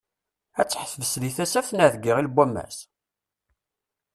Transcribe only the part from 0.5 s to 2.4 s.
Ad teḥbes deg Tasaft neɣ deg Iɣil n